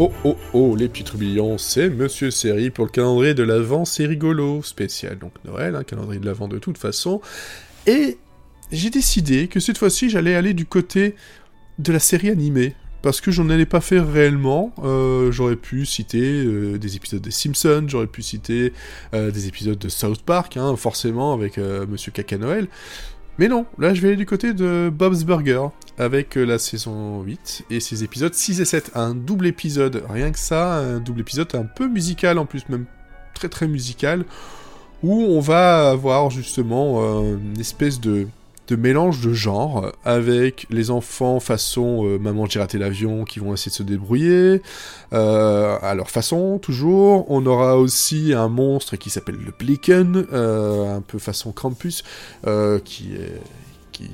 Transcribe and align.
Oh 0.00 0.12
oh 0.22 0.36
oh, 0.52 0.76
les 0.76 0.88
petits 0.88 1.02
trublions, 1.02 1.58
c'est 1.58 1.90
Monsieur 1.90 2.30
Série 2.30 2.70
pour 2.70 2.84
le 2.84 2.90
calendrier 2.92 3.34
de 3.34 3.42
l'Avent, 3.42 3.84
c'est 3.84 4.06
rigolo, 4.06 4.62
spécial 4.62 5.18
donc 5.18 5.32
Noël, 5.44 5.74
un 5.74 5.80
hein, 5.80 5.82
calendrier 5.82 6.20
de 6.20 6.26
l'Avent 6.26 6.46
de 6.46 6.60
toute 6.60 6.78
façon. 6.78 7.20
Et 7.88 8.16
j'ai 8.70 8.90
décidé 8.90 9.48
que 9.48 9.58
cette 9.58 9.76
fois-ci 9.76 10.08
j'allais 10.08 10.36
aller 10.36 10.54
du 10.54 10.66
côté 10.66 11.16
de 11.80 11.92
la 11.92 11.98
série 11.98 12.30
animée. 12.30 12.76
Parce 13.02 13.20
que 13.20 13.32
j'en 13.32 13.50
allais 13.50 13.66
pas 13.66 13.80
faire 13.80 14.08
réellement, 14.08 14.72
euh, 14.84 15.32
j'aurais 15.32 15.56
pu 15.56 15.84
citer 15.84 16.44
euh, 16.44 16.78
des 16.78 16.94
épisodes 16.94 17.22
des 17.22 17.32
Simpsons, 17.32 17.84
j'aurais 17.88 18.06
pu 18.06 18.22
citer 18.22 18.72
euh, 19.14 19.32
des 19.32 19.48
épisodes 19.48 19.78
de 19.78 19.88
South 19.88 20.22
Park, 20.22 20.56
hein, 20.56 20.76
forcément 20.76 21.32
avec 21.32 21.58
Monsieur 21.58 22.12
Caca 22.12 22.38
Noël, 22.38 22.68
mais 23.38 23.48
non, 23.48 23.66
là 23.78 23.94
je 23.94 24.00
vais 24.00 24.08
aller 24.08 24.16
du 24.16 24.26
côté 24.26 24.52
de 24.52 24.90
Bob's 24.92 25.24
Burger, 25.24 25.68
avec 25.98 26.36
euh, 26.36 26.44
la 26.44 26.58
saison 26.58 27.22
8 27.22 27.64
et 27.70 27.80
ses 27.80 28.04
épisodes 28.04 28.32
6 28.32 28.60
et 28.60 28.64
7. 28.64 28.92
Un 28.94 29.14
double 29.14 29.46
épisode, 29.46 30.04
rien 30.08 30.30
que 30.30 30.38
ça, 30.38 30.76
un 30.76 31.00
double 31.00 31.20
épisode 31.20 31.54
un 31.54 31.64
peu 31.64 31.88
musical 31.88 32.38
en 32.38 32.46
plus, 32.46 32.68
même 32.68 32.86
très 33.34 33.48
très 33.48 33.68
musical, 33.68 34.24
où 35.02 35.14
on 35.14 35.40
va 35.40 35.90
avoir 35.90 36.30
justement 36.30 37.02
euh, 37.02 37.36
une 37.36 37.60
espèce 37.60 38.00
de 38.00 38.26
mélange 38.70 39.22
de 39.22 39.32
genres 39.32 39.92
avec 40.04 40.66
les 40.68 40.90
enfants 40.90 41.40
façon 41.40 42.04
euh, 42.04 42.18
maman 42.18 42.44
j'ai 42.44 42.60
raté 42.60 42.76
l'avion 42.76 43.24
qui 43.24 43.38
vont 43.38 43.54
essayer 43.54 43.70
de 43.70 43.76
se 43.76 43.82
débrouiller 43.82 44.60
à 45.10 45.94
leur 45.96 46.10
façon 46.10 46.58
toujours 46.58 47.24
on 47.30 47.46
aura 47.46 47.78
aussi 47.78 48.34
un 48.34 48.48
monstre 48.48 48.96
qui 48.96 49.08
s'appelle 49.08 49.38
le 49.42 49.54
Blicken 49.58 50.26
euh, 50.34 50.98
un 50.98 51.00
peu 51.00 51.18
façon 51.18 51.50
Krampus 51.52 52.04
qui 52.84 53.14
est 53.14 53.40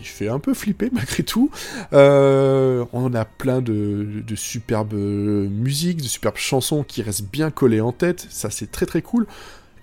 fait 0.03 0.29
un 0.29 0.39
peu 0.39 0.55
flipper 0.55 0.91
malgré 0.93 1.23
tout. 1.23 1.51
on 1.93 3.11
a 3.15 3.25
plein 3.25 3.61
de, 3.61 4.23
superbes 4.35 4.95
musiques, 4.95 5.99
de 5.99 6.09
superbes 6.09 6.37
chansons 6.37 6.85
qui 6.85 7.03
restent 7.03 7.31
bien 7.31 7.51
collées 7.51 7.81
en 7.81 7.93
tête. 7.93 8.27
Ça, 8.31 8.51
c'est 8.51 8.71
très 8.71 8.87
très 8.87 9.03
cool. 9.03 9.27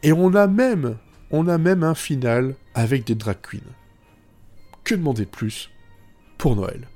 Et 0.03 0.13
on 0.13 0.33
a 0.33 0.47
même, 0.47 0.97
on 1.29 1.47
a 1.47 1.57
même 1.57 1.83
un 1.83 1.95
final 1.95 2.55
avec 2.73 3.05
des 3.05 3.15
drag 3.15 3.37
queens. 3.41 3.59
Que 4.83 4.95
demander 4.95 5.25
de 5.25 5.29
plus 5.29 5.69
pour 6.37 6.55
Noël? 6.55 6.87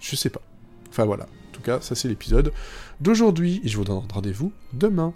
Je 0.00 0.16
sais 0.16 0.30
pas. 0.30 0.42
Enfin 0.88 1.04
voilà. 1.04 1.24
En 1.24 1.52
tout 1.52 1.62
cas, 1.62 1.80
ça 1.80 1.94
c'est 1.94 2.08
l'épisode 2.08 2.52
d'aujourd'hui 3.00 3.60
et 3.64 3.68
je 3.68 3.76
vous 3.76 3.84
donne 3.84 4.02
rendez-vous 4.12 4.52
demain. 4.72 5.14